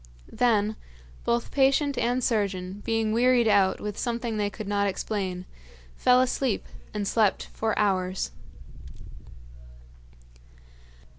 Then, 0.33 0.77
both 1.25 1.51
patient 1.51 1.95
and 1.95 2.23
surgeon, 2.23 2.81
being 2.83 3.11
wearied 3.13 3.47
out 3.47 3.79
with 3.79 3.99
something 3.99 4.37
they 4.37 4.49
could 4.49 4.67
not 4.67 4.87
explain, 4.87 5.45
fell 5.95 6.21
asleep 6.21 6.65
and 6.91 7.07
slept 7.07 7.49
for 7.53 7.77
hours. 7.77 8.31